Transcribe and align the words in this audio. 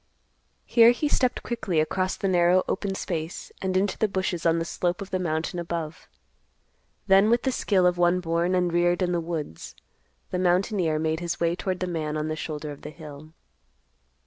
Here 0.65 0.89
he 0.89 1.07
stepped 1.07 1.43
quickly 1.43 1.79
across 1.79 2.15
the 2.17 2.27
narrow 2.27 2.63
open 2.67 2.95
space 2.95 3.51
and 3.61 3.77
into 3.77 3.99
the 3.99 4.07
bushes 4.07 4.47
on 4.47 4.57
the 4.57 4.65
slope 4.65 4.99
of 4.99 5.11
the 5.11 5.19
mountain 5.19 5.59
above. 5.59 6.07
Then 7.05 7.29
with 7.29 7.43
the 7.43 7.51
skill 7.51 7.85
of 7.85 7.99
one 7.99 8.19
born 8.19 8.55
and 8.55 8.73
reared 8.73 9.03
in 9.03 9.11
the 9.11 9.21
woods, 9.21 9.75
the 10.31 10.39
mountaineer 10.39 10.97
made 10.97 11.19
his 11.19 11.39
way 11.39 11.55
toward 11.55 11.81
the 11.81 11.85
man 11.85 12.17
on 12.17 12.29
the 12.29 12.35
shoulder 12.35 12.71
of 12.71 12.81
the 12.81 12.89
hill. 12.89 13.33